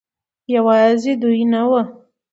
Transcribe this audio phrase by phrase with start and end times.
[0.55, 1.81] يوازې دوي نه وو